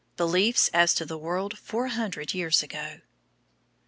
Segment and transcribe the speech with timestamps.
[0.17, 3.01] BELIEFS AS TO THE WORLD FOUR HUNDRED YEARS AGO.